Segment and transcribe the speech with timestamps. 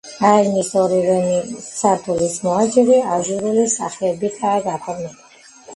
[0.27, 1.17] აივნის ორივე
[1.65, 5.41] სართულის მოაჯირი აჟურული სახეებითაა გაფორმებული.